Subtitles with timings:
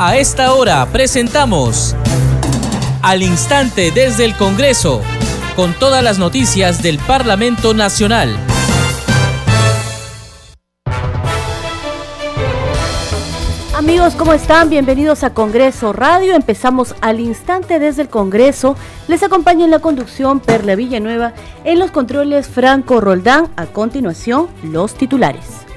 [0.00, 1.96] A esta hora presentamos
[3.02, 5.02] Al Instante desde el Congreso,
[5.56, 8.38] con todas las noticias del Parlamento Nacional.
[13.74, 14.70] Amigos, ¿cómo están?
[14.70, 16.36] Bienvenidos a Congreso Radio.
[16.36, 18.76] Empezamos al instante desde el Congreso.
[19.08, 21.32] Les acompaña en la conducción Perla Villanueva,
[21.64, 23.48] en los controles Franco Roldán.
[23.56, 25.67] A continuación, los titulares.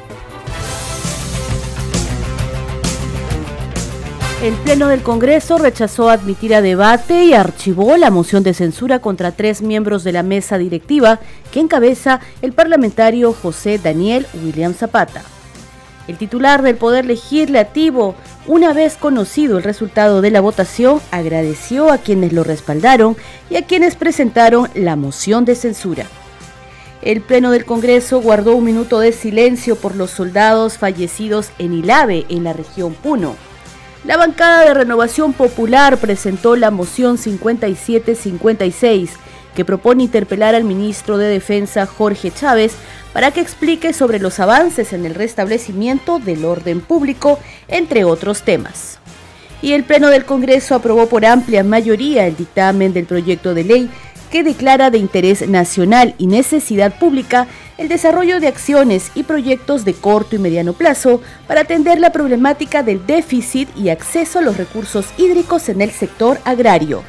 [4.41, 9.31] El Pleno del Congreso rechazó admitir a debate y archivó la moción de censura contra
[9.31, 11.19] tres miembros de la mesa directiva
[11.51, 15.21] que encabeza el parlamentario José Daniel William Zapata.
[16.07, 18.15] El titular del Poder Legislativo,
[18.47, 23.15] una vez conocido el resultado de la votación, agradeció a quienes lo respaldaron
[23.51, 26.07] y a quienes presentaron la moción de censura.
[27.03, 32.25] El Pleno del Congreso guardó un minuto de silencio por los soldados fallecidos en Ilave,
[32.29, 33.35] en la región Puno.
[34.03, 39.11] La bancada de Renovación Popular presentó la moción 5756
[39.55, 42.73] que propone interpelar al ministro de Defensa Jorge Chávez
[43.13, 48.97] para que explique sobre los avances en el restablecimiento del orden público, entre otros temas.
[49.61, 53.87] Y el Pleno del Congreso aprobó por amplia mayoría el dictamen del proyecto de ley
[54.31, 59.93] que declara de interés nacional y necesidad pública el desarrollo de acciones y proyectos de
[59.93, 65.07] corto y mediano plazo para atender la problemática del déficit y acceso a los recursos
[65.17, 67.03] hídricos en el sector agrario.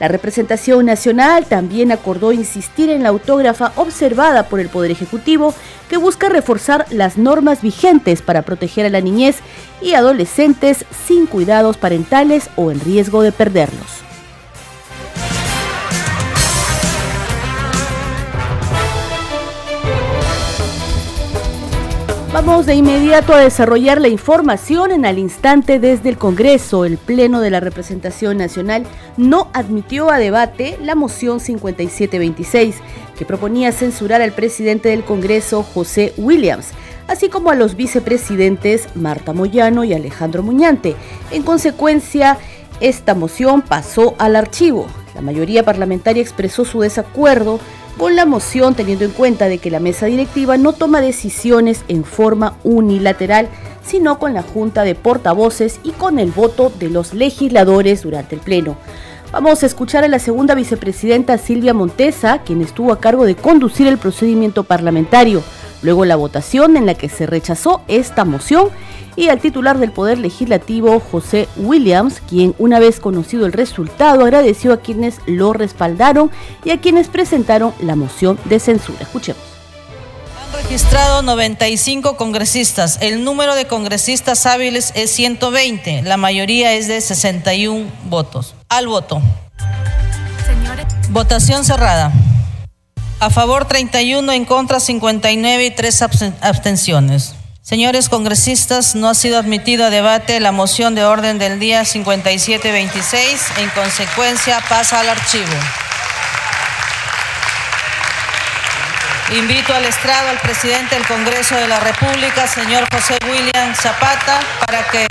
[0.00, 5.54] La representación nacional también acordó insistir en la autógrafa observada por el Poder Ejecutivo
[5.88, 9.36] que busca reforzar las normas vigentes para proteger a la niñez
[9.80, 14.04] y adolescentes sin cuidados parentales o en riesgo de perderlos.
[22.34, 26.84] Vamos de inmediato a desarrollar la información en al instante desde el Congreso.
[26.84, 32.78] El Pleno de la Representación Nacional no admitió a debate la moción 5726
[33.16, 36.70] que proponía censurar al presidente del Congreso, José Williams,
[37.06, 40.96] así como a los vicepresidentes Marta Moyano y Alejandro Muñante.
[41.30, 42.38] En consecuencia,
[42.80, 44.88] esta moción pasó al archivo.
[45.14, 47.60] La mayoría parlamentaria expresó su desacuerdo
[47.98, 52.04] con la moción teniendo en cuenta de que la mesa directiva no toma decisiones en
[52.04, 53.48] forma unilateral,
[53.84, 58.40] sino con la junta de portavoces y con el voto de los legisladores durante el
[58.40, 58.76] pleno.
[59.32, 63.88] Vamos a escuchar a la segunda vicepresidenta Silvia Montesa, quien estuvo a cargo de conducir
[63.88, 65.42] el procedimiento parlamentario,
[65.84, 68.70] luego la votación en la que se rechazó esta moción
[69.16, 74.72] y al titular del Poder Legislativo, José Williams, quien una vez conocido el resultado agradeció
[74.72, 76.30] a quienes lo respaldaron
[76.64, 78.98] y a quienes presentaron la moción de censura.
[79.02, 79.42] Escuchemos.
[80.36, 82.98] Han registrado 95 congresistas.
[83.00, 86.02] El número de congresistas hábiles es 120.
[86.02, 88.54] La mayoría es de 61 votos.
[88.68, 89.20] Al voto.
[90.46, 90.86] Señores.
[91.10, 92.12] Votación cerrada.
[93.24, 96.02] A favor 31, en contra 59 y 3
[96.42, 97.34] abstenciones.
[97.62, 103.40] Señores congresistas, no ha sido admitido a debate la moción de orden del día 5726.
[103.56, 105.54] En consecuencia, pasa al archivo.
[109.38, 114.86] Invito al estrado al presidente del Congreso de la República, señor José William Zapata, para
[114.88, 115.06] que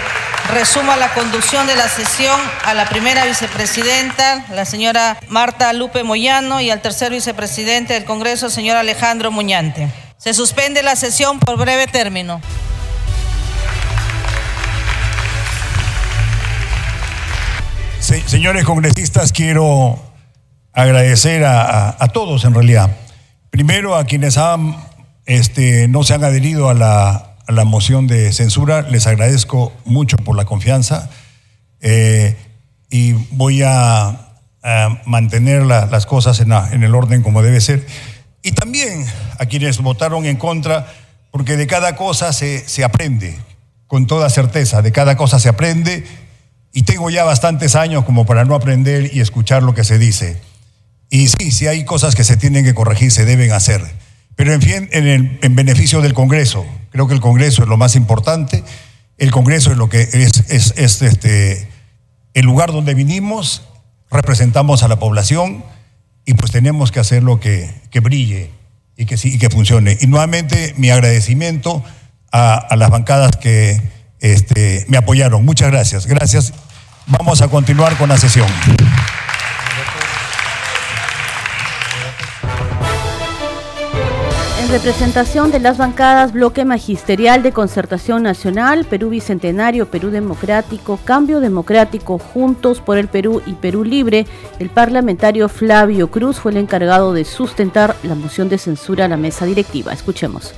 [0.49, 6.59] resuma la conducción de la sesión a la primera vicepresidenta, la señora Marta Lupe Moyano,
[6.61, 9.89] y al tercer vicepresidente del Congreso, señor Alejandro Muñante.
[10.17, 12.41] Se suspende la sesión por breve término.
[18.27, 19.97] señores congresistas, quiero
[20.73, 22.95] agradecer a, todos en realidad.
[23.49, 24.37] Primero a quienes
[25.25, 27.32] este, no se han adherido a la,
[27.65, 31.09] moción de censura, les agradezco mucho por la confianza
[31.81, 32.35] eh,
[32.89, 34.19] y voy a,
[35.05, 37.85] mantener las cosas en, el orden como debe ser
[38.41, 39.05] y también
[39.37, 40.87] a quienes votaron en contra,
[41.31, 43.37] porque de cada cosa se, aprende,
[43.87, 46.05] con toda certeza, de cada cosa se aprende,
[46.71, 50.41] y tengo ya bastantes años como para no aprender y escuchar lo que se dice.
[51.09, 53.81] Y sí, si hay cosas que se tienen que corregir, se deben hacer,
[54.37, 56.65] pero en, fin, en beneficio del Congreso.
[56.93, 58.63] Creo que el Congreso es lo más importante,
[59.17, 61.67] el Congreso es lo que es, es, es este,
[62.33, 63.63] el lugar donde vinimos,
[64.09, 65.65] representamos a la población,
[66.25, 68.51] y pues tenemos que hacer lo que, que brille
[68.95, 69.97] y que, y que funcione.
[69.99, 71.83] Y nuevamente mi agradecimiento
[72.31, 73.81] a, a las bancadas que
[74.19, 75.43] este, me apoyaron.
[75.43, 76.05] Muchas gracias.
[76.05, 76.53] Gracias.
[77.07, 78.47] Vamos a continuar con la sesión.
[84.73, 92.17] Representación de las bancadas Bloque Magisterial de Concertación Nacional, Perú Bicentenario, Perú Democrático, Cambio Democrático,
[92.17, 94.25] Juntos por el Perú y Perú Libre,
[94.57, 99.15] el parlamentario Flavio Cruz fue el encargado de sustentar la moción de censura a la
[99.15, 99.93] mesa directiva.
[99.93, 100.53] Escuchemos.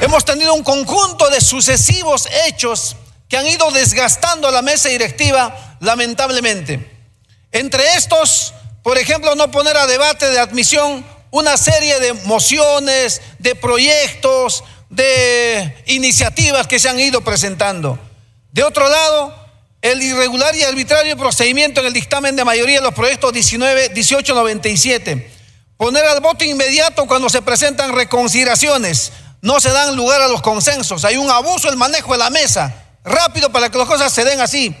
[0.00, 2.96] Hemos tenido un conjunto de sucesivos hechos
[3.28, 7.12] que han ido desgastando a la mesa directiva, lamentablemente.
[7.52, 13.54] Entre estos, por ejemplo, no poner a debate de admisión una serie de mociones, de
[13.54, 17.98] proyectos, de iniciativas que se han ido presentando.
[18.52, 19.34] De otro lado,
[19.82, 25.30] el irregular y arbitrario procedimiento en el dictamen de mayoría de los proyectos 19, 1897.
[25.76, 29.12] Poner al voto inmediato cuando se presentan reconsideraciones.
[29.40, 31.04] No se dan lugar a los consensos.
[31.04, 32.74] Hay un abuso el manejo de la mesa.
[33.04, 34.74] Rápido para que las cosas se den así.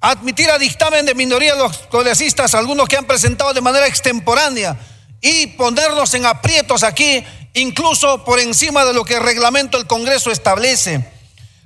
[0.00, 4.76] Admitir a dictamen de minoría los congresistas, algunos que han presentado de manera extemporánea
[5.20, 7.24] y ponernos en aprietos aquí,
[7.54, 11.04] incluso por encima de lo que el reglamento del Congreso establece.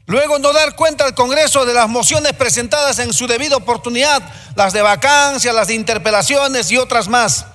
[0.06, 4.22] Luego no dar cuenta al Congreso de las mociones presentadas en su debida oportunidad,
[4.56, 7.46] las de vacancia, las de interpelaciones y otras más.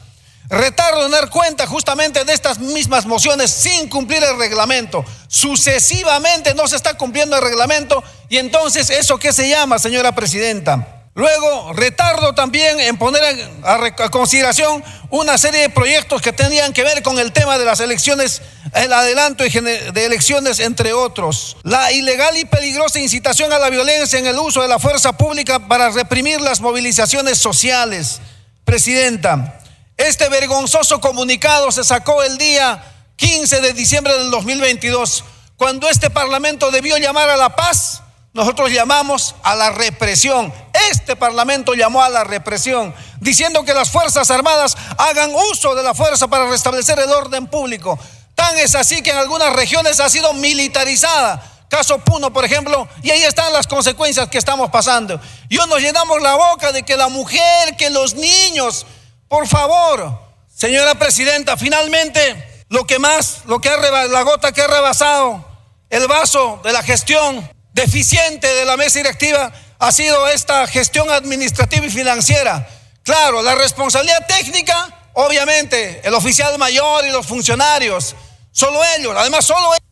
[0.49, 5.03] Retardo en dar cuenta justamente de estas mismas mociones sin cumplir el reglamento.
[5.27, 10.96] Sucesivamente no se está cumpliendo el reglamento y entonces eso qué se llama, señora presidenta.
[11.17, 13.23] Luego, retardo también en poner
[13.63, 17.79] a, consideración una serie de proyectos que tenían que ver con el tema de las
[17.79, 18.43] elecciones,
[18.75, 21.57] el adelanto de elecciones, entre otros.
[21.63, 25.67] La ilegal y peligrosa incitación a la violencia en el uso de la fuerza pública
[25.67, 28.19] para reprimir las movilizaciones sociales.
[28.63, 29.59] Presidenta,
[29.97, 35.23] este vergonzoso comunicado se sacó el día 15 de diciembre del 2022,
[35.55, 38.03] cuando este Parlamento debió llamar a la paz
[38.37, 40.53] nosotros llamamos a la represión.
[40.92, 45.94] Este Parlamento llamó a la represión, diciendo que las Fuerzas Armadas hagan uso de la
[45.94, 47.98] fuerza para restablecer el orden público.
[48.36, 51.44] Tan es así que en algunas regiones ha sido militarizada.
[51.69, 55.19] Caso Puno, por ejemplo, y ahí están las consecuencias que estamos pasando.
[55.50, 58.86] Y hoy nos llenamos la boca de que la mujer, que los niños,
[59.28, 60.22] por favor,
[60.56, 65.45] señora presidenta, finalmente lo que más, lo que ha la gota que ha rebasado
[65.89, 71.85] el vaso de la gestión deficiente de la mesa directiva ha sido esta gestión administrativa
[71.85, 72.68] y financiera.
[73.03, 78.15] Claro, la responsabilidad técnica, obviamente, el oficial mayor y los funcionarios,
[78.51, 79.83] solo ellos, además solo ellos.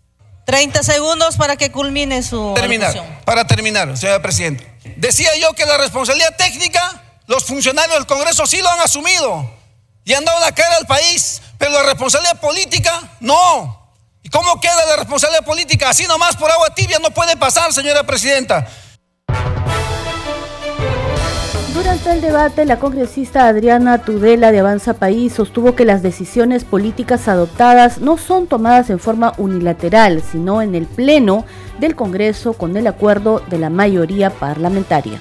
[0.46, 4.64] 30 segundos para que culmine su terminar, Para terminar, señora Presidenta.
[4.96, 9.50] Decía yo que la responsabilidad técnica, los funcionarios del Congreso sí lo han asumido
[10.04, 13.90] y han dado la cara al país, pero la responsabilidad política, no.
[14.22, 15.90] ¿Y cómo queda la responsabilidad política?
[15.90, 18.68] Así nomás por agua tibia no puede pasar, señora presidenta.
[21.76, 27.28] Durante el debate, la congresista Adriana Tudela de Avanza País sostuvo que las decisiones políticas
[27.28, 31.44] adoptadas no son tomadas en forma unilateral, sino en el Pleno
[31.78, 35.20] del Congreso con el acuerdo de la mayoría parlamentaria.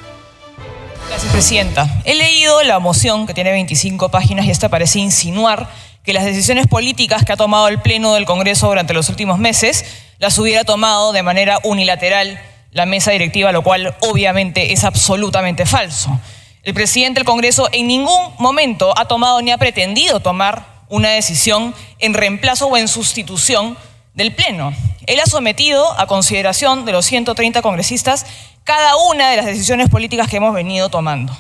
[1.08, 1.88] Gracias, Presidenta.
[2.04, 5.68] He leído la moción que tiene 25 páginas y esta parece insinuar
[6.04, 9.84] que las decisiones políticas que ha tomado el Pleno del Congreso durante los últimos meses
[10.20, 12.38] las hubiera tomado de manera unilateral
[12.70, 16.16] la mesa directiva, lo cual obviamente es absolutamente falso.
[16.64, 21.74] El presidente del Congreso en ningún momento ha tomado ni ha pretendido tomar una decisión
[21.98, 23.76] en reemplazo o en sustitución
[24.14, 24.72] del Pleno.
[25.06, 28.24] Él ha sometido a consideración de los 130 congresistas
[28.64, 31.36] cada una de las decisiones políticas que hemos venido tomando.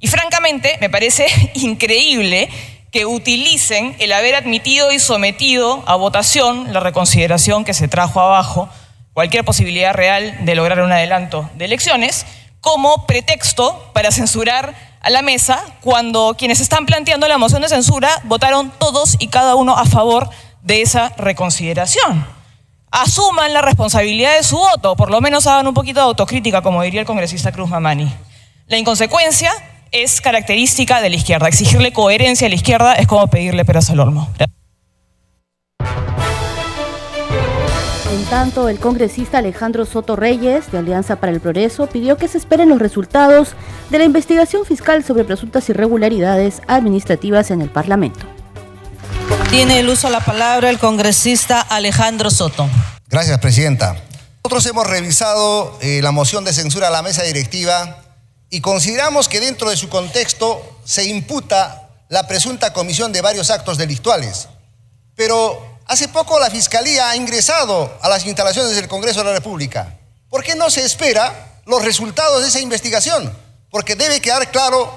[0.00, 2.50] Y francamente, me parece increíble
[2.90, 8.68] que utilicen el haber admitido y sometido a votación la reconsideración que se trajo abajo,
[9.14, 12.26] cualquier posibilidad real de lograr un adelanto de elecciones,
[12.62, 18.08] como pretexto para censurar a la mesa cuando quienes están planteando la moción de censura
[18.24, 20.30] votaron todos y cada uno a favor
[20.62, 22.24] de esa reconsideración.
[22.92, 26.82] Asuman la responsabilidad de su voto, por lo menos hagan un poquito de autocrítica, como
[26.82, 28.10] diría el congresista Cruz Mamani.
[28.68, 29.50] La inconsecuencia
[29.90, 31.48] es característica de la izquierda.
[31.48, 34.28] Exigirle coherencia a la izquierda es como pedirle peras al olmo.
[38.32, 42.70] Tanto, el congresista Alejandro Soto Reyes, de Alianza para el Progreso, pidió que se esperen
[42.70, 43.50] los resultados
[43.90, 48.24] de la investigación fiscal sobre presuntas irregularidades administrativas en el Parlamento.
[49.50, 52.70] Tiene el uso de la palabra el congresista Alejandro Soto.
[53.06, 54.02] Gracias, Presidenta.
[54.42, 57.98] Nosotros hemos revisado eh, la moción de censura a la mesa directiva
[58.48, 63.76] y consideramos que dentro de su contexto se imputa la presunta comisión de varios actos
[63.76, 64.48] delictuales.
[65.16, 69.98] Pero hace poco la Fiscalía ha ingresado a las instalaciones del Congreso de la República.
[70.30, 73.30] ¿Por qué no se espera los resultados de esa investigación?
[73.70, 74.90] Porque debe quedar claro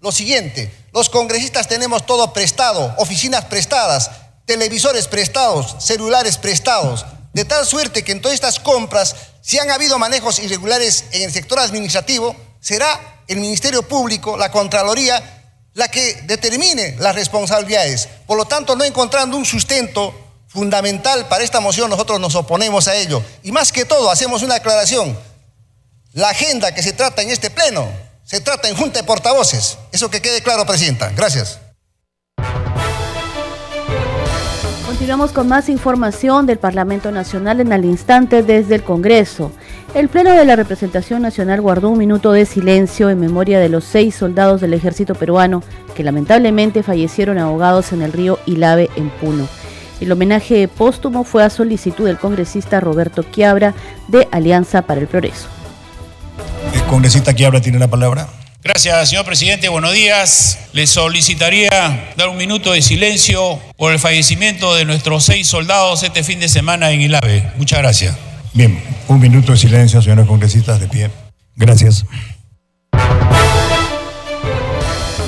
[0.00, 0.74] lo siguiente.
[0.94, 4.10] Los congresistas tenemos todo prestado, oficinas prestadas,
[4.46, 9.98] televisores prestados, celulares prestados, de tal suerte que en todas estas compras, si han habido
[9.98, 16.96] manejos irregulares en el sector administrativo, será el Ministerio Público, la Contraloría, la que determine
[16.98, 18.08] las responsabilidades.
[18.26, 22.96] Por lo tanto, no encontrando un sustento fundamental para esta moción, nosotros nos oponemos a
[22.96, 23.22] ello.
[23.42, 25.16] Y más que todo, hacemos una aclaración.
[26.12, 27.88] La agenda que se trata en este pleno
[28.24, 29.78] se trata en junta de portavoces.
[29.92, 31.10] Eso que quede claro, Presidenta.
[31.10, 31.60] Gracias.
[34.86, 39.52] Continuamos con más información del Parlamento Nacional en el instante desde el Congreso.
[39.94, 43.84] El Pleno de la Representación Nacional guardó un minuto de silencio en memoria de los
[43.84, 45.62] seis soldados del ejército peruano
[45.94, 49.48] que lamentablemente fallecieron ahogados en el río Ilave en Puno.
[50.00, 53.74] El homenaje póstumo fue a solicitud del congresista Roberto Quiabra
[54.08, 55.48] de Alianza para el Progreso.
[56.72, 58.28] El congresista Quiabra tiene la palabra.
[58.62, 59.68] Gracias, señor presidente.
[59.68, 60.58] Buenos días.
[60.72, 66.24] Le solicitaría dar un minuto de silencio por el fallecimiento de nuestros seis soldados este
[66.24, 67.52] fin de semana en Ilave.
[67.56, 68.16] Muchas gracias.
[68.52, 71.10] Bien, un minuto de silencio, señores congresistas, de pie.
[71.54, 72.04] Gracias.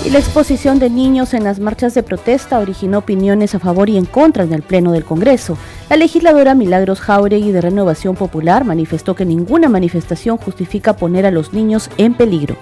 [0.03, 3.99] Y la exposición de niños en las marchas de protesta originó opiniones a favor y
[3.99, 5.59] en contra en el Pleno del Congreso.
[5.91, 11.53] La legisladora Milagros Jauregui de Renovación Popular manifestó que ninguna manifestación justifica poner a los
[11.53, 12.57] niños en peligro.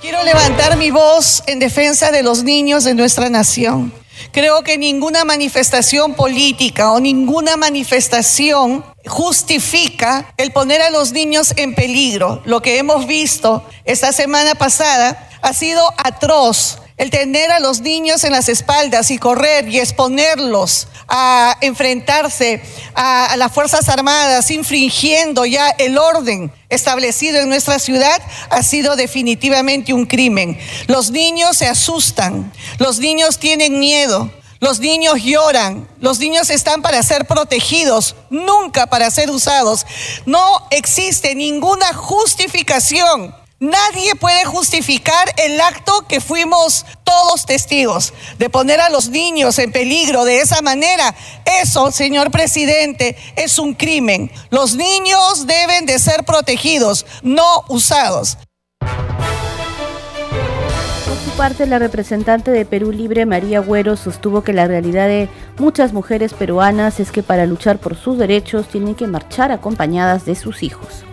[0.00, 3.92] Quiero levantar mi voz en defensa de los niños de nuestra nación.
[4.32, 11.74] Creo que ninguna manifestación política o ninguna manifestación justifica el poner a los niños en
[11.74, 12.42] peligro.
[12.44, 18.24] Lo que hemos visto esta semana pasada ha sido atroz el tener a los niños
[18.24, 22.60] en las espaldas y correr y exponerlos a enfrentarse
[22.94, 29.94] a, las Fuerzas Armadas, infringiendo ya el orden establecido en nuestra ciudad, ha sido definitivamente
[29.94, 30.58] un crimen.
[30.88, 34.30] Los niños se asustan, los niños tienen miedo.
[34.60, 39.86] Los niños lloran, los niños están para ser protegidos, nunca para ser usados.
[40.26, 48.80] No existe ninguna justificación Nadie puede justificar el acto que fuimos todos testigos de poner
[48.80, 51.12] a los niños en peligro de esa manera.
[51.60, 54.30] Eso, señor presidente, es un crimen.
[54.50, 58.38] Los niños deben de ser protegidos, no usados.
[58.78, 58.88] Por
[61.24, 65.92] su parte, la representante de Perú Libre, María Güero, sostuvo que la realidad de muchas
[65.92, 70.62] mujeres peruanas es que para luchar por sus derechos tienen que marchar acompañadas de sus
[70.62, 71.07] hijos.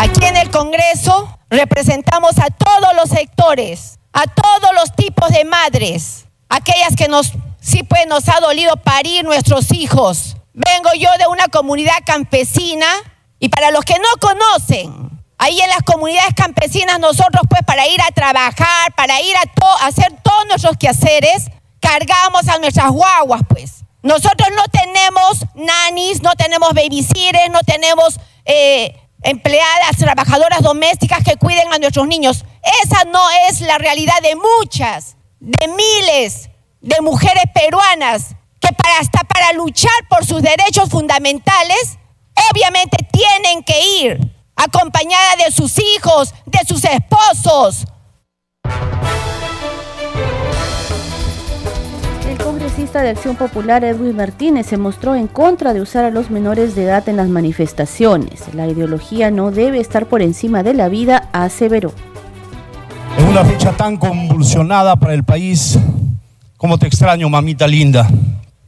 [0.00, 6.26] Aquí en el Congreso representamos a todos los sectores, a todos los tipos de madres,
[6.48, 10.36] aquellas que nos, sí pues nos ha dolido parir nuestros hijos.
[10.52, 12.86] Vengo yo de una comunidad campesina
[13.40, 18.00] y para los que no conocen, ahí en las comunidades campesinas nosotros pues para ir
[18.00, 21.50] a trabajar, para ir a, hacer todos nuestros quehaceres,
[21.80, 23.82] cargamos a nuestras guaguas pues.
[24.02, 31.72] Nosotros no tenemos nanis, no tenemos babysitters, no tenemos eh, empleadas, trabajadoras domésticas que cuiden
[31.72, 32.44] a nuestros niños.
[32.84, 39.20] Esa no es la realidad de muchas, de miles de mujeres peruanas que para, hasta
[39.24, 41.98] para luchar por sus derechos fundamentales,
[42.50, 47.84] obviamente tienen que ir acompañada de sus hijos, de sus esposos,
[52.78, 56.76] congresista de Acción Popular Edwin Martínez se mostró en contra de usar a los menores
[56.76, 58.54] de edad en las manifestaciones.
[58.54, 61.92] La ideología no debe estar por encima de la vida, aseveró.
[63.18, 65.76] En una fecha tan convulsionada para el país,
[66.56, 68.08] como te extraño, mamita linda.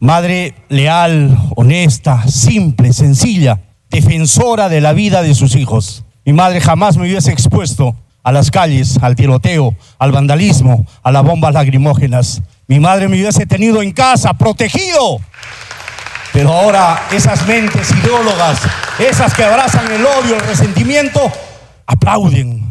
[0.00, 6.04] Madre leal, honesta, simple, sencilla, defensora de la vida de sus hijos.
[6.24, 11.22] Mi madre jamás me hubiese expuesto a las calles, al tiroteo, al vandalismo, a las
[11.22, 12.42] bombas lacrimógenas.
[12.66, 15.18] Mi madre me hubiese tenido en casa, protegido.
[16.32, 18.60] Pero ahora esas mentes ideólogas,
[18.98, 21.20] esas que abrazan el odio, el resentimiento,
[21.86, 22.62] aplauden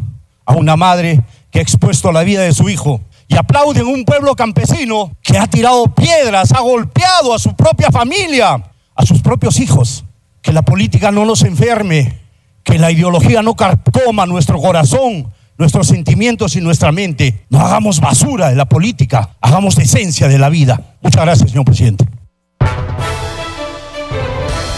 [0.46, 3.02] a una madre que ha expuesto la vida de su hijo.
[3.28, 7.90] Y aplauden a un pueblo campesino que ha tirado piedras, ha golpeado a su propia
[7.90, 8.60] familia,
[8.96, 10.04] a sus propios hijos.
[10.42, 12.18] Que la política no nos enferme,
[12.64, 17.44] que la ideología no carcoma nuestro corazón, nuestros sentimientos y nuestra mente.
[17.50, 20.96] No hagamos basura de la política, hagamos esencia de la vida.
[21.02, 22.06] Muchas gracias, señor presidente.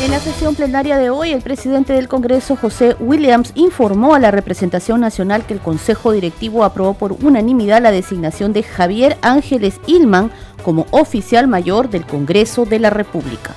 [0.05, 4.33] En la sesión plenaria de hoy, el presidente del Congreso, José Williams, informó a la
[4.33, 10.33] representación nacional que el Consejo Directivo aprobó por unanimidad la designación de Javier Ángeles Ilman
[10.65, 13.55] como oficial mayor del Congreso de la República.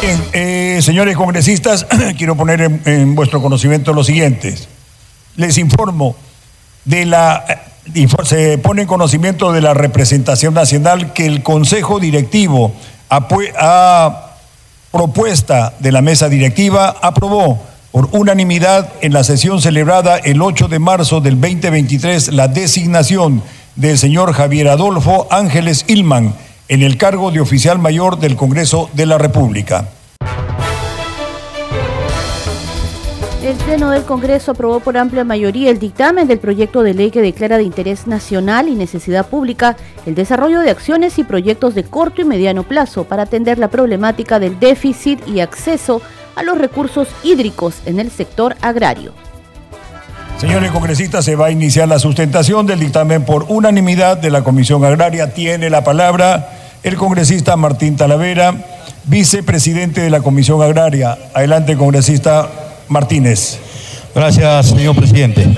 [0.00, 4.54] Bien, eh, señores congresistas, quiero poner en, en vuestro conocimiento lo siguiente
[5.36, 6.16] les informo
[6.84, 7.44] de la
[8.24, 12.72] se pone en conocimiento de la representación nacional que el Consejo Directivo
[13.08, 14.32] a
[14.92, 17.60] propuesta de la mesa directiva aprobó
[17.90, 23.42] por unanimidad en la sesión celebrada el 8 de marzo del 2023 la designación
[23.74, 26.34] del señor Javier Adolfo Ángeles Ilman
[26.68, 29.88] en el cargo de oficial mayor del Congreso de la República.
[33.42, 37.20] El Pleno del Congreso aprobó por amplia mayoría el dictamen del proyecto de ley que
[37.20, 42.20] declara de interés nacional y necesidad pública el desarrollo de acciones y proyectos de corto
[42.20, 46.00] y mediano plazo para atender la problemática del déficit y acceso
[46.36, 49.12] a los recursos hídricos en el sector agrario.
[50.38, 54.84] Señores congresistas, se va a iniciar la sustentación del dictamen por unanimidad de la Comisión
[54.84, 55.34] Agraria.
[55.34, 56.48] Tiene la palabra
[56.84, 58.54] el congresista Martín Talavera,
[59.02, 61.18] vicepresidente de la Comisión Agraria.
[61.34, 62.48] Adelante, congresista
[62.92, 63.58] Martínez.
[64.14, 65.48] Gracias, señor presidente.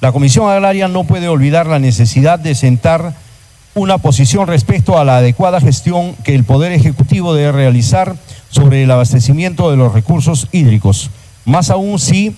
[0.00, 3.14] La Comisión Agraria no puede olvidar la necesidad de sentar
[3.74, 8.16] una posición respecto a la adecuada gestión que el Poder Ejecutivo debe realizar
[8.50, 11.10] sobre el abastecimiento de los recursos hídricos.
[11.44, 12.34] Más aún si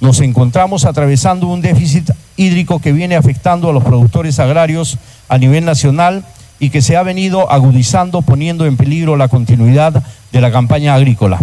[0.00, 5.64] nos encontramos atravesando un déficit hídrico que viene afectando a los productores agrarios a nivel
[5.64, 6.24] nacional
[6.58, 10.02] y que se ha venido agudizando poniendo en peligro la continuidad
[10.32, 11.38] de la campaña agrícola.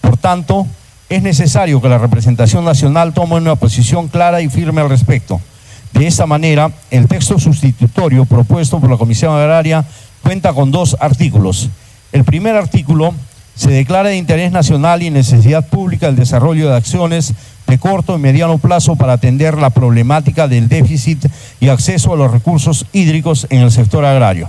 [0.00, 0.66] Por tanto,
[1.08, 5.40] es necesario que la representación nacional tome una posición clara y firme al respecto.
[5.92, 9.84] De esta manera, el texto sustitutorio propuesto por la Comisión Agraria
[10.22, 11.70] cuenta con dos artículos.
[12.12, 13.14] El primer artículo
[13.54, 17.32] se declara de interés nacional y necesidad pública el desarrollo de acciones
[17.66, 21.26] de corto y mediano plazo para atender la problemática del déficit
[21.58, 24.48] y acceso a los recursos hídricos en el sector agrario.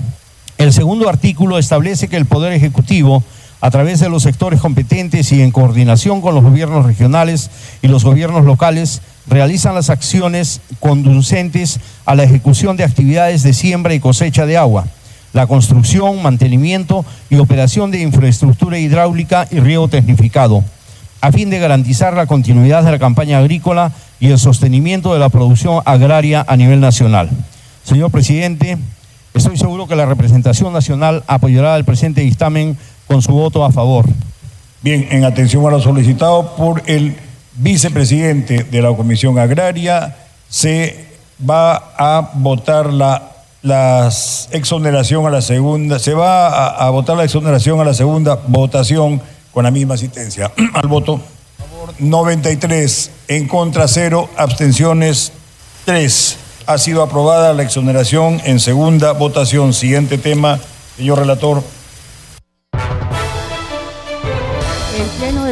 [0.58, 3.24] El segundo artículo establece que el Poder Ejecutivo
[3.62, 7.50] a través de los sectores competentes y en coordinación con los gobiernos regionales
[7.82, 13.94] y los gobiernos locales, realizan las acciones conducentes a la ejecución de actividades de siembra
[13.94, 14.86] y cosecha de agua,
[15.34, 20.64] la construcción, mantenimiento y operación de infraestructura hidráulica y riego tecnificado,
[21.22, 25.30] a fin de garantizar la continuidad de la campaña agrícola y el sostenimiento de la
[25.30, 27.30] producción agraria a nivel nacional.
[27.84, 28.78] Señor presidente,
[29.34, 32.78] estoy seguro que la representación nacional apoyará el presente dictamen
[33.10, 34.06] con su voto a favor.
[34.84, 37.16] Bien, en atención a lo solicitado por el
[37.56, 40.16] vicepresidente de la Comisión Agraria,
[40.48, 41.08] se
[41.50, 44.12] va a votar la
[44.52, 49.20] exoneración a la segunda, se va a, votar la exoneración a la segunda votación
[49.52, 50.52] con la misma asistencia.
[50.76, 51.20] Al voto,
[51.98, 55.32] 93, en contra 0, abstenciones
[55.86, 56.38] 3.
[56.68, 59.74] Ha sido aprobada la exoneración en segunda votación.
[59.74, 60.60] Siguiente tema,
[60.96, 61.64] señor relator.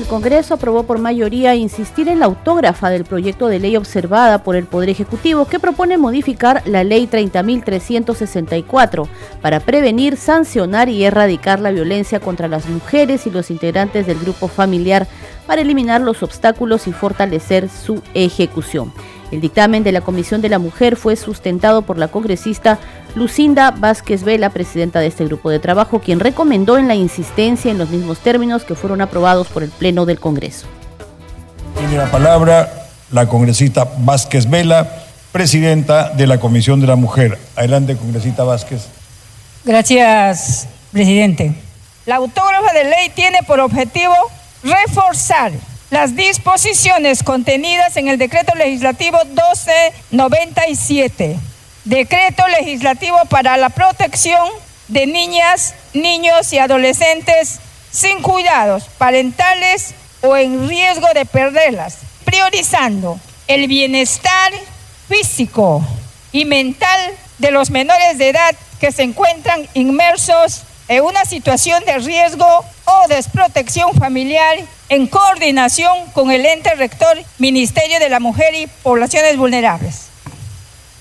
[0.07, 4.65] Congreso aprobó por mayoría insistir en la autógrafa del proyecto de ley observada por el
[4.65, 9.05] Poder Ejecutivo que propone modificar la Ley 30.364
[9.41, 14.47] para prevenir, sancionar y erradicar la violencia contra las mujeres y los integrantes del grupo
[14.47, 15.07] familiar
[15.45, 18.93] para eliminar los obstáculos y fortalecer su ejecución.
[19.31, 22.79] El dictamen de la Comisión de la Mujer fue sustentado por la congresista
[23.13, 27.77] Lucinda Vázquez Vela, presidenta de este grupo de trabajo, quien recomendó en la insistencia en
[27.77, 30.67] los mismos términos que fueron aprobados por el Pleno del Congreso.
[31.77, 34.87] Tiene la palabra la congresista Vázquez Vela,
[35.31, 37.37] presidenta de la Comisión de la Mujer.
[37.55, 38.87] Adelante, congresista Vázquez.
[39.65, 41.53] Gracias, presidente.
[42.05, 44.15] La autógrafa de ley tiene por objetivo
[44.63, 45.51] reforzar
[45.89, 51.37] las disposiciones contenidas en el decreto legislativo 1297,
[51.85, 54.49] decreto legislativo para la protección
[54.89, 57.59] de niñas, niños y adolescentes
[57.91, 64.51] sin cuidados parentales o en riesgo de perderlas, priorizando el bienestar
[65.07, 65.81] físico
[66.33, 71.97] y mental de los menores de edad que se encuentran inmersos en una situación de
[71.99, 72.47] riesgo
[72.85, 74.57] o desprotección familiar
[74.89, 80.07] en coordinación con el ente rector Ministerio de la Mujer y Poblaciones Vulnerables.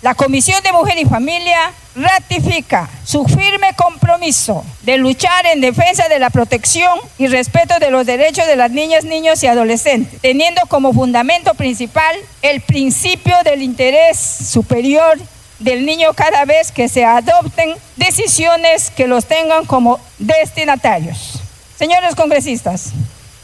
[0.02, 6.18] La Comisión de Mujer y Familia ratifica su firme compromiso de luchar en defensa de
[6.18, 10.92] la protección y respeto de los derechos de las niñas, niños y adolescentes, teniendo como
[10.92, 15.18] fundamento principal el principio del interés superior
[15.58, 21.40] del niño cada vez que se adopten decisiones que los tengan como destinatarios.
[21.78, 22.90] Señores congresistas,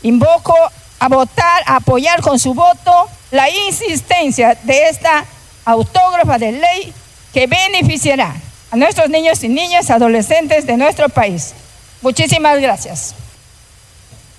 [0.02, 0.54] invoco
[0.98, 5.24] a votar, a apoyar con su voto la insistencia de esta
[5.64, 6.92] autógrafa de ley
[7.32, 8.34] que beneficiará
[8.70, 11.54] a nuestros niños y niñas, adolescentes de nuestro país.
[12.00, 13.14] Muchísimas gracias.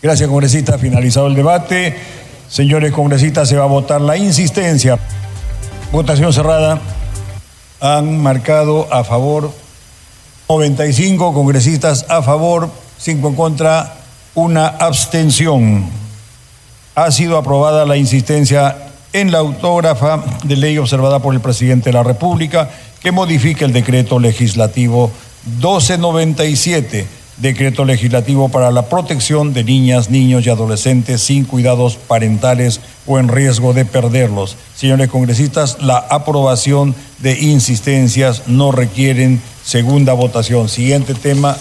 [0.02, 0.78] Gracias, congresista.
[0.78, 1.96] Finalizado el debate.
[2.50, 5.00] Señores congresistas, se va a votar la insistencia.
[5.92, 6.82] Votación cerrada.
[7.84, 9.52] Han marcado a favor
[10.48, 13.96] 95 congresistas a favor, 5 en contra,
[14.36, 15.89] una abstención.
[16.96, 18.78] Ha sido aprobada la insistencia
[19.12, 22.69] en la autógrafa de ley observada por el presidente de la República
[23.02, 25.12] que modifica el decreto legislativo
[25.46, 27.06] 1297,
[27.38, 33.28] decreto legislativo para la protección de niñas, niños y adolescentes sin cuidados parentales o en
[33.28, 34.56] riesgo de perderlos.
[34.76, 40.69] Señores congresistas, la aprobación de insistencias no requieren segunda votación.
[40.69, 41.58] Siguiente tema,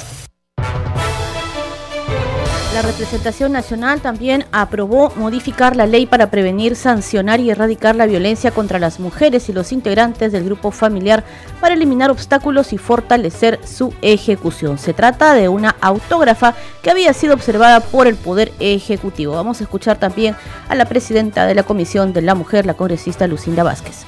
[2.83, 8.51] La representación nacional también aprobó modificar la ley para prevenir, sancionar y erradicar la violencia
[8.51, 11.23] contra las mujeres y los integrantes del grupo familiar
[11.61, 14.79] para eliminar obstáculos y fortalecer su ejecución.
[14.79, 19.37] Se trata de una autógrafa que había sido observada por el Poder Ejecutivo.
[19.37, 20.35] Vamos a escuchar también
[20.69, 24.07] a la presidenta de la Comisión de la Mujer, la congresista Lucinda Vázquez.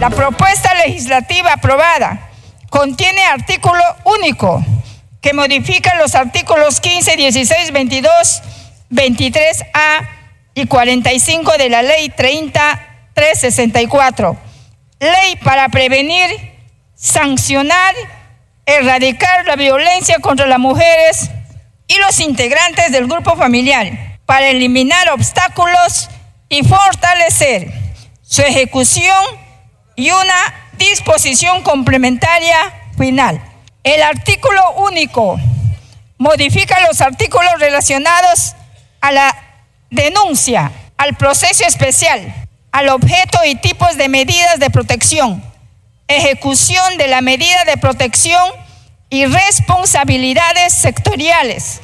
[0.00, 2.30] La propuesta legislativa aprobada
[2.70, 3.82] contiene artículo
[4.18, 4.64] único
[5.20, 8.42] que modifica los artículos 15, 16, 22,
[8.90, 10.08] 23A
[10.54, 14.36] y 45 de la Ley 3364.
[14.98, 16.30] Ley para prevenir,
[16.94, 17.94] sancionar,
[18.66, 21.30] erradicar la violencia contra las mujeres
[21.86, 26.08] y los integrantes del grupo familiar, para eliminar obstáculos
[26.48, 27.70] y fortalecer
[28.22, 29.22] su ejecución
[29.96, 32.56] y una disposición complementaria
[32.96, 33.49] final.
[33.82, 35.40] El artículo único
[36.18, 38.54] modifica los artículos relacionados
[39.00, 39.34] a la
[39.90, 42.34] denuncia, al proceso especial,
[42.72, 45.42] al objeto y tipos de medidas de protección,
[46.08, 48.50] ejecución de la medida de protección
[49.08, 51.80] y responsabilidades sectoriales.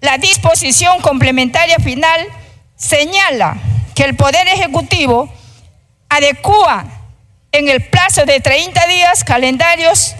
[0.00, 2.28] La disposición complementaria final
[2.76, 3.56] señala
[3.96, 5.28] que el Poder Ejecutivo
[6.08, 6.84] adecua
[7.50, 10.14] en el plazo de 30 días calendarios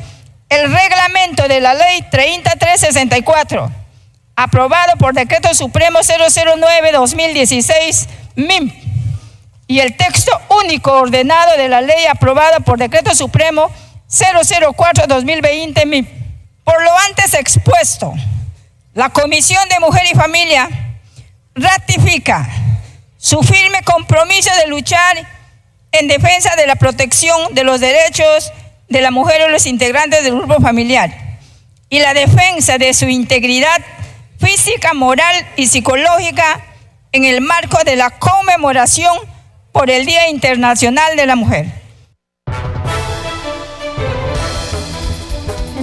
[0.55, 3.71] el reglamento de la ley 3364,
[4.37, 8.73] aprobado por decreto supremo 009-2016 MIM,
[9.67, 10.31] y el texto
[10.63, 13.71] único ordenado de la ley aprobada por decreto supremo
[14.09, 16.07] 004-2020 MIM.
[16.63, 18.13] Por lo antes expuesto,
[18.93, 20.69] la Comisión de Mujer y Familia
[21.55, 22.49] ratifica
[23.17, 25.27] su firme compromiso de luchar
[25.93, 28.53] en defensa de la protección de los derechos
[28.89, 31.39] de la mujer o los integrantes del grupo familiar
[31.89, 33.81] y la defensa de su integridad
[34.39, 36.61] física, moral y psicológica
[37.13, 39.17] en el marco de la conmemoración
[39.73, 41.84] por el Día Internacional de la Mujer.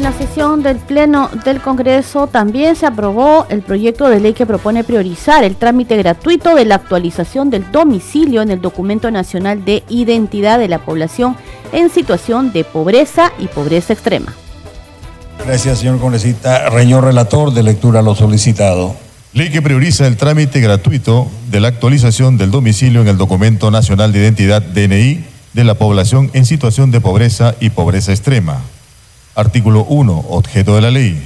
[0.01, 4.47] En la sesión del Pleno del Congreso también se aprobó el proyecto de ley que
[4.47, 9.83] propone priorizar el trámite gratuito de la actualización del domicilio en el Documento Nacional de
[9.89, 11.37] Identidad de la Población
[11.71, 14.33] en situación de pobreza y pobreza extrema.
[15.45, 16.71] Gracias, señor congresista.
[16.71, 18.95] Reñor relator, de lectura lo solicitado.
[19.33, 24.11] Ley que prioriza el trámite gratuito de la actualización del domicilio en el Documento Nacional
[24.13, 28.63] de Identidad DNI de la población en situación de pobreza y pobreza extrema.
[29.35, 30.25] Artículo 1.
[30.29, 31.21] Objeto de la ley.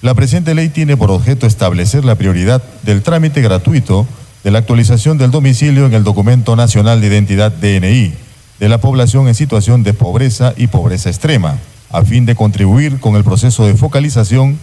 [0.00, 4.06] La presente ley tiene por objeto establecer la prioridad del trámite gratuito
[4.44, 8.12] de la actualización del domicilio en el Documento Nacional de Identidad DNI
[8.60, 11.58] de la población en situación de pobreza y pobreza extrema,
[11.90, 14.58] a fin de contribuir con el proceso de focalización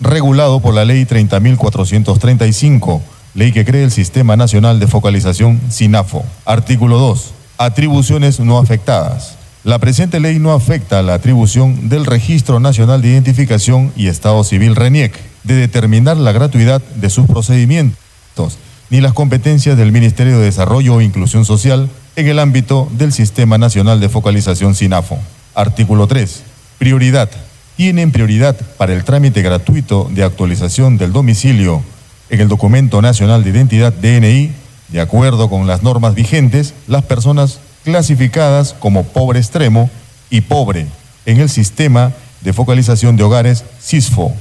[0.00, 3.00] regulado por la Ley 30.435,
[3.34, 6.24] ley que crea el Sistema Nacional de Focalización SINAFO.
[6.44, 7.32] Artículo 2.
[7.58, 9.39] Atribuciones no afectadas.
[9.62, 14.74] La presente ley no afecta la atribución del Registro Nacional de Identificación y Estado Civil
[14.74, 15.12] RENIEC
[15.44, 18.56] de determinar la gratuidad de sus procedimientos,
[18.88, 23.58] ni las competencias del Ministerio de Desarrollo o Inclusión Social en el ámbito del Sistema
[23.58, 25.18] Nacional de Focalización SINAFO.
[25.54, 26.42] Artículo 3.
[26.78, 27.28] Prioridad.
[27.76, 31.82] Tienen prioridad para el trámite gratuito de actualización del domicilio
[32.30, 34.52] en el Documento Nacional de Identidad DNI,
[34.88, 39.90] de acuerdo con las normas vigentes, las personas clasificadas como pobre extremo
[40.30, 40.86] y pobre
[41.26, 44.32] en el sistema de focalización de hogares SISFO.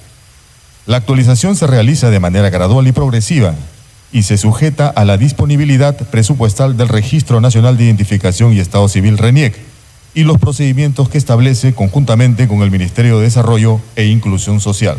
[0.85, 3.53] La actualización se realiza de manera gradual y progresiva
[4.11, 9.17] y se sujeta a la disponibilidad presupuestal del Registro Nacional de Identificación y Estado Civil
[9.17, 9.55] RENIEC
[10.15, 14.97] y los procedimientos que establece conjuntamente con el Ministerio de Desarrollo e Inclusión Social.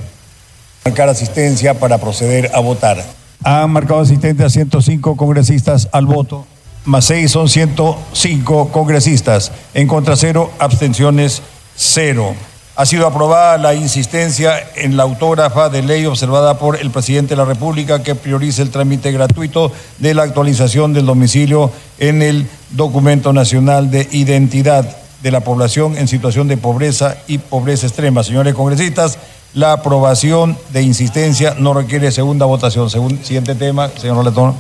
[0.84, 3.04] Marcar asistencia para proceder a votar.
[3.42, 6.46] Han marcado asistente a 105 congresistas al voto
[6.84, 9.52] más 6 son 105 congresistas.
[9.74, 11.42] En contra cero, abstenciones
[11.76, 12.34] cero.
[12.76, 17.36] Ha sido aprobada la insistencia en la autógrafa de ley observada por el presidente de
[17.36, 23.32] la República que prioriza el trámite gratuito de la actualización del domicilio en el documento
[23.32, 28.22] nacional de identidad de la población en situación de pobreza y pobreza extrema.
[28.22, 29.18] Señores congresistas,
[29.52, 32.88] la aprobación de insistencia no requiere segunda votación.
[32.88, 34.54] siguiente tema, señor Letón.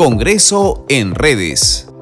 [0.00, 1.92] Congreso en redes.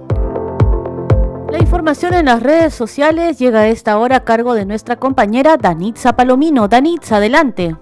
[1.50, 5.56] La información en las redes sociales llega a esta hora a cargo de nuestra compañera
[5.56, 6.68] Danitza Palomino.
[6.68, 7.74] Danitza, adelante.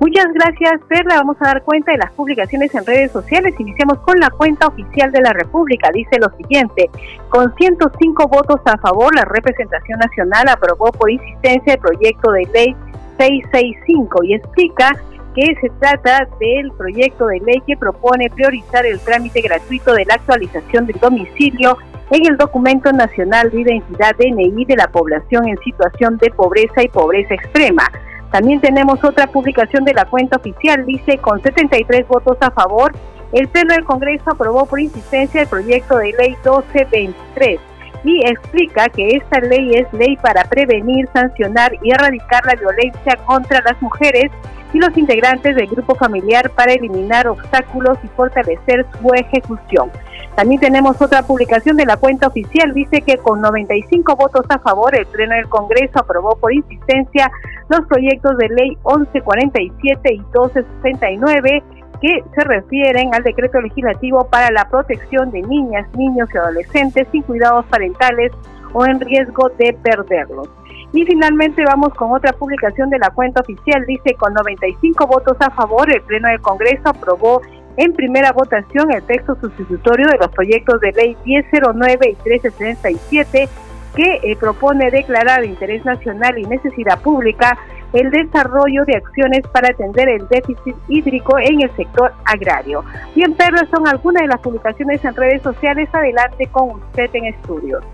[0.00, 1.18] Muchas gracias, Perla.
[1.18, 3.54] Vamos a dar cuenta de las publicaciones en redes sociales.
[3.56, 5.88] Iniciamos con la cuenta oficial de la República.
[5.94, 6.90] Dice lo siguiente,
[7.28, 12.76] con 105 votos a favor, la representación nacional aprobó por insistencia el proyecto de ley
[13.16, 14.96] 665 y explica
[15.34, 20.14] que se trata del proyecto de ley que propone priorizar el trámite gratuito de la
[20.14, 21.78] actualización del domicilio
[22.10, 26.88] en el documento nacional de identidad DNI de la población en situación de pobreza y
[26.88, 27.90] pobreza extrema.
[28.30, 32.92] También tenemos otra publicación de la cuenta oficial, dice con 73 votos a favor,
[33.32, 37.71] el Pleno del Congreso aprobó por insistencia el proyecto de ley 1223
[38.04, 43.60] y explica que esta ley es ley para prevenir, sancionar y erradicar la violencia contra
[43.62, 44.30] las mujeres
[44.72, 49.90] y los integrantes del grupo familiar para eliminar obstáculos y fortalecer su ejecución.
[50.34, 54.96] También tenemos otra publicación de la cuenta oficial, dice que con 95 votos a favor,
[54.96, 57.30] el Pleno del Congreso aprobó por insistencia
[57.68, 61.62] los proyectos de ley 1147 y 1269
[62.02, 67.22] que se refieren al decreto legislativo para la protección de niñas, niños y adolescentes sin
[67.22, 68.32] cuidados parentales
[68.72, 70.48] o en riesgo de perderlos.
[70.92, 73.84] Y finalmente vamos con otra publicación de la cuenta oficial.
[73.86, 77.40] Dice, con 95 votos a favor, el Pleno del Congreso aprobó
[77.76, 83.48] en primera votación el texto sustitutorio de los proyectos de ley 1009 y 1377
[83.94, 87.58] que eh, propone declarar de interés nacional y necesidad pública
[87.92, 92.84] el desarrollo de acciones para atender el déficit hídrico en el sector agrario.
[93.14, 95.88] Bien, Pedro, son algunas de las publicaciones en redes sociales.
[95.92, 97.84] Adelante con usted en estudios.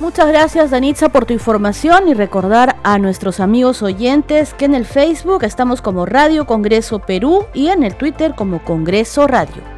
[0.00, 4.84] Muchas gracias Danitza por tu información y recordar a nuestros amigos oyentes que en el
[4.84, 9.77] Facebook estamos como Radio Congreso Perú y en el Twitter como Congreso Radio.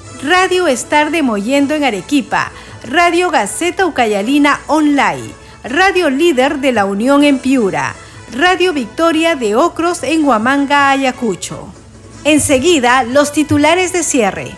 [0.23, 2.51] Radio Estar de Moyendo en Arequipa,
[2.87, 5.31] Radio Gaceta Ucayalina Online,
[5.63, 7.95] Radio Líder de la Unión en Piura,
[8.31, 11.73] Radio Victoria de Ocros en Huamanga, Ayacucho.
[12.23, 14.51] Enseguida, los titulares de cierre.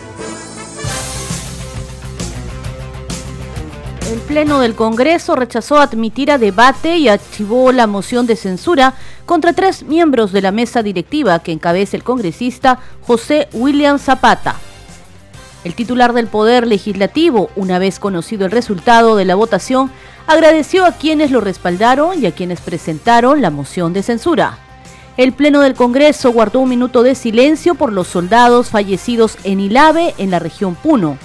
[4.12, 8.92] El Pleno del Congreso rechazó admitir a debate y activó la moción de censura
[9.24, 14.56] contra tres miembros de la mesa directiva que encabeza el congresista José William Zapata.
[15.64, 19.90] El titular del Poder Legislativo, una vez conocido el resultado de la votación,
[20.26, 24.58] agradeció a quienes lo respaldaron y a quienes presentaron la moción de censura.
[25.16, 30.14] El Pleno del Congreso guardó un minuto de silencio por los soldados fallecidos en Ilave,
[30.18, 31.16] en la región Puno.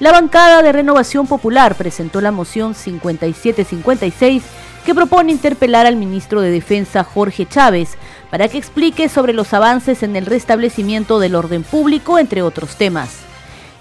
[0.00, 4.42] La bancada de Renovación Popular presentó la moción 5756
[4.84, 7.90] que propone interpelar al ministro de Defensa Jorge Chávez
[8.30, 13.26] para que explique sobre los avances en el restablecimiento del orden público, entre otros temas.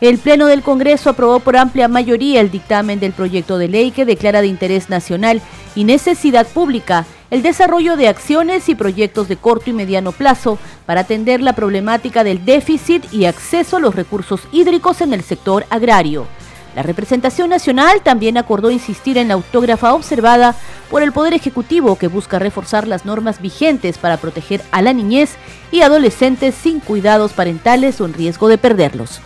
[0.01, 4.03] El Pleno del Congreso aprobó por amplia mayoría el dictamen del proyecto de ley que
[4.03, 5.41] declara de interés nacional
[5.73, 11.01] y necesidad pública el desarrollo de acciones y proyectos de corto y mediano plazo para
[11.01, 16.27] atender la problemática del déficit y acceso a los recursos hídricos en el sector agrario.
[16.75, 20.55] La representación nacional también acordó insistir en la autógrafa observada
[20.91, 25.35] por el Poder Ejecutivo que busca reforzar las normas vigentes para proteger a la niñez
[25.71, 29.21] y adolescentes sin cuidados parentales o en riesgo de perderlos.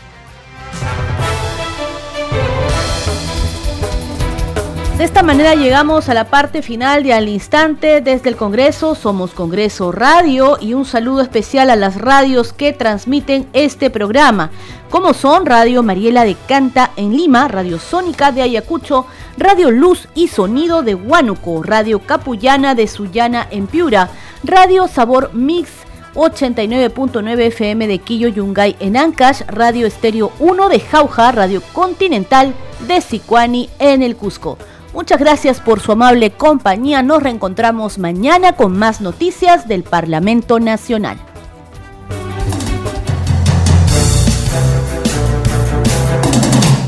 [4.99, 8.95] De esta manera llegamos a la parte final de Al Instante desde el Congreso.
[8.95, 14.51] Somos Congreso Radio y un saludo especial a las radios que transmiten este programa,
[14.89, 19.05] como son Radio Mariela de Canta en Lima, Radio Sónica de Ayacucho,
[19.37, 24.09] Radio Luz y Sonido de Huánuco, Radio Capullana de Sullana en Piura,
[24.43, 25.69] Radio Sabor Mix
[26.13, 32.53] 89.9 FM de Quillo Yungay en Ancash, Radio Estéreo 1 de Jauja, Radio Continental
[32.85, 34.57] de Sicuani en el Cusco.
[34.93, 37.03] Muchas gracias por su amable compañía.
[37.03, 41.17] Nos reencontramos mañana con más noticias del Parlamento Nacional.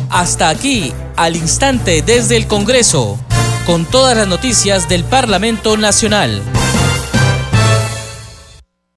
[0.10, 3.18] Hasta aquí, al instante desde el Congreso,
[3.66, 6.42] con todas las noticias del Parlamento Nacional.